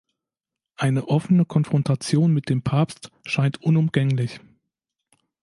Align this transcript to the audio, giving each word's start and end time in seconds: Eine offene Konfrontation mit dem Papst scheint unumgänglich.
Eine 0.77 1.09
offene 1.09 1.45
Konfrontation 1.45 2.33
mit 2.33 2.49
dem 2.49 2.63
Papst 2.63 3.11
scheint 3.23 3.61
unumgänglich. 3.61 4.39